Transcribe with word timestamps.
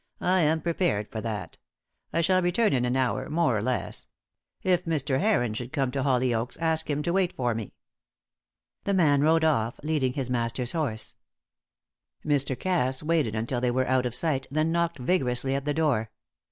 "I 0.23 0.39
am 0.41 0.61
prepared 0.61 1.11
for 1.11 1.21
that. 1.21 1.59
I 2.11 2.21
shall 2.21 2.41
return 2.41 2.73
in 2.73 2.85
an 2.85 2.95
hour, 2.97 3.29
more 3.29 3.55
or 3.55 3.61
less. 3.61 4.07
If 4.63 4.85
Mr. 4.85 5.19
Heron 5.19 5.53
should 5.53 5.71
come 5.71 5.91
to 5.91 6.01
Hollyoaks, 6.01 6.57
ask 6.57 6.89
him 6.89 7.03
to 7.03 7.13
wait 7.13 7.31
for 7.33 7.53
me." 7.53 7.75
The 8.83 8.95
man 8.95 9.21
rode 9.21 9.43
off, 9.43 9.79
leading 9.83 10.13
his 10.13 10.27
master's 10.27 10.71
horse. 10.71 11.13
Mr. 12.25 12.57
Cass 12.59 13.03
waited 13.03 13.35
until 13.35 13.61
they 13.61 13.69
were 13.69 13.87
out 13.87 14.07
of 14.07 14.15
sight, 14.15 14.47
then 14.49 14.71
knocked 14.71 14.97
vigorously 14.97 15.53
at 15.53 15.65
the 15.65 15.73
door. 15.75 16.09